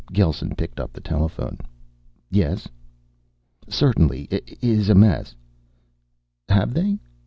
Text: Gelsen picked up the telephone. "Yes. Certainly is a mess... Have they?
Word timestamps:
Gelsen 0.11 0.55
picked 0.57 0.79
up 0.79 0.93
the 0.93 0.99
telephone. 0.99 1.59
"Yes. 2.31 2.67
Certainly 3.69 4.29
is 4.59 4.89
a 4.89 4.95
mess... 4.95 5.35
Have 6.49 6.73
they? 6.73 6.97